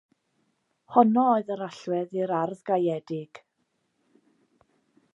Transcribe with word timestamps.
Honno 0.95 1.25
oedd 1.33 1.51
yr 1.57 1.61
allwedd 1.67 2.17
i'r 2.23 2.35
ardd 2.39 2.65
gaeedig. 2.71 3.45